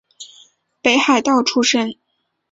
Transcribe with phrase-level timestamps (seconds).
[0.81, 1.93] 北海道出身。